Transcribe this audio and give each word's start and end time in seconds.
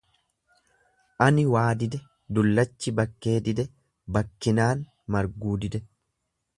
An 1.25 1.41
waa 1.55 1.65
dide 1.83 2.01
dullachi 2.37 2.95
bakkee 3.01 3.37
dide 3.49 3.69
bakkinaan 4.17 4.85
marguu 5.17 5.57
dide. 5.67 5.89